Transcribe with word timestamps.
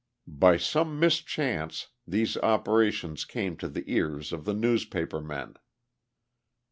By 0.25 0.57
some 0.57 0.99
mischance, 0.99 1.89
these 2.07 2.35
operations 2.37 3.23
came 3.23 3.55
to 3.57 3.67
the 3.69 3.83
ears 3.85 4.33
of 4.33 4.45
the 4.45 4.55
newspaper 4.55 5.21
men. 5.21 5.53